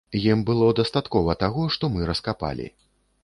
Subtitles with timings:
[0.19, 2.67] Ім было дастаткова таго, што мы раскапалі.